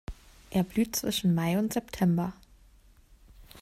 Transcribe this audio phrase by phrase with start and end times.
[0.49, 2.33] Er blüht zwischen Mai und September.